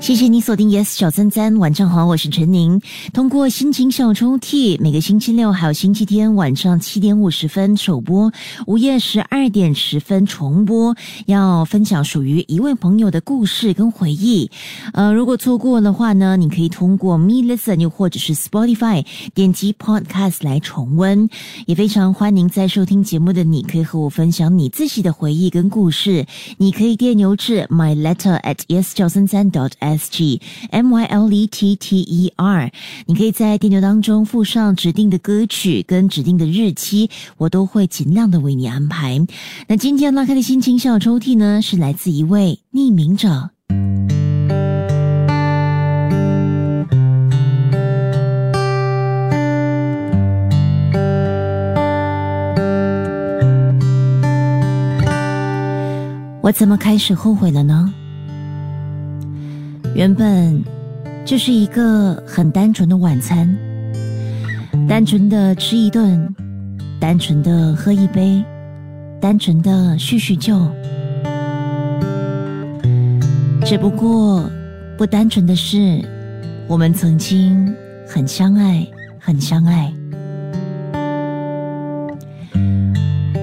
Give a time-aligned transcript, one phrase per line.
[0.00, 2.80] 谢谢你锁定 Yes 小三三，晚上好，我是陈宁。
[3.12, 8.32] 通过心情小抽屉，每个星期六还有星期天晚上七点五十分首播，
[8.66, 10.96] 午夜十二点十分重播。
[11.26, 14.50] 要分享属于一位朋友的故事跟回忆。
[14.94, 19.04] 呃，如果错过的话呢，你可以通过 Me Listen 又或者是 Spotify
[19.34, 21.28] 点击 Podcast 来重温。
[21.66, 26.24] 也非常欢迎在收听节目的你可以和我分享你自己的回忆跟故事。
[26.56, 32.32] 你可以电邮至 My Letter at Yes 小三三 dot S G M Y L E T T E
[32.36, 32.70] R，
[33.06, 39.26] 你可以在电邮当中附上指定的歌曲跟指定的日期，我都会尽量的为你安排。
[39.66, 43.50] 那今天拉开的心情小抽屉呢，是来自一位匿名者。
[56.42, 57.94] 我怎么开始后悔了呢？
[59.94, 60.62] 原本
[61.26, 63.54] 就是一个很单纯的晚餐，
[64.88, 66.34] 单纯的吃一顿，
[66.98, 68.42] 单纯的喝一杯，
[69.20, 70.58] 单纯的叙叙旧。
[73.64, 74.48] 只不过
[74.96, 76.02] 不单纯的是，
[76.66, 77.74] 我们曾经
[78.08, 78.86] 很相爱，
[79.18, 79.92] 很相爱。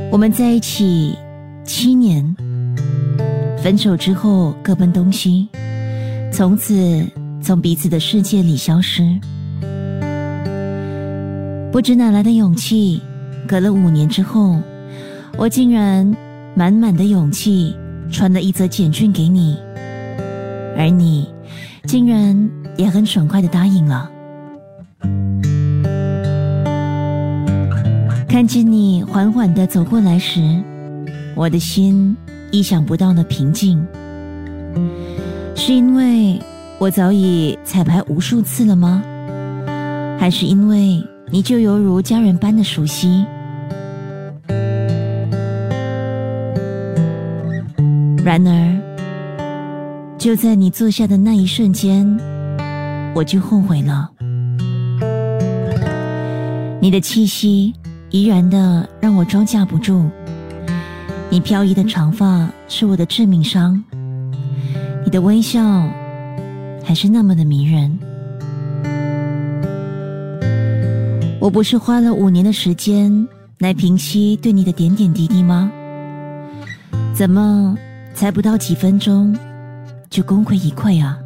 [0.09, 1.15] 我们在一起
[1.63, 2.35] 七年，
[3.61, 5.47] 分手之后各奔东西。
[6.37, 7.03] 从此
[7.41, 9.01] 从彼此的世界里消失，
[11.71, 13.01] 不知哪来的勇气，
[13.47, 14.55] 隔了五年之后，
[15.35, 16.15] 我竟然
[16.53, 17.75] 满满的勇气
[18.11, 19.57] 传了一则简讯给你，
[20.77, 21.27] 而你
[21.87, 24.07] 竟然也很爽快的答应了。
[28.29, 30.39] 看见你缓缓的走过来时，
[31.35, 32.15] 我的心
[32.51, 33.83] 意想不到的平静。
[35.67, 36.39] 是因为
[36.79, 39.03] 我早已彩排无数次了吗？
[40.17, 43.25] 还是因为你就犹如家人般的熟悉？
[48.23, 52.17] 然而，就在你坐下的那一瞬间，
[53.13, 54.09] 我就后悔了。
[56.79, 57.73] 你的气息
[58.11, 60.05] 依然的让我招架不住，
[61.29, 63.83] 你飘逸的长发是我的致命伤。
[65.07, 65.89] 你的微笑
[66.83, 67.97] 还是那么的迷人。
[71.39, 73.25] 我不是花了五年的时间
[73.59, 75.71] 来平息对你的点点滴滴吗？
[77.13, 77.73] 怎么
[78.13, 79.33] 才不到几分钟
[80.09, 81.17] 就功亏一篑啊？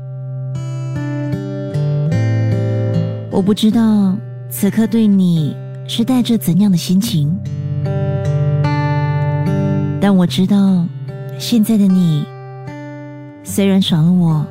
[3.32, 4.16] 我不知道
[4.52, 7.36] 此刻对你是带着怎样的心情，
[10.00, 10.86] 但我知道
[11.40, 12.24] 现在的你。
[13.44, 14.46] 虽然少了我，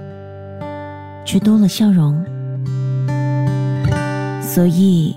[1.24, 2.22] 却多了笑容，
[4.42, 5.16] 所以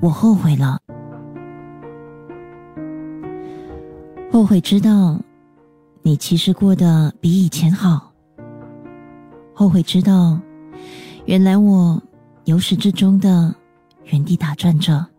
[0.00, 0.78] 我后悔了，
[4.30, 5.18] 后悔知道
[6.02, 8.12] 你其实过得比以前好，
[9.54, 10.38] 后悔知道
[11.24, 12.00] 原来我
[12.44, 13.54] 由始至终的
[14.04, 15.04] 原地打转着。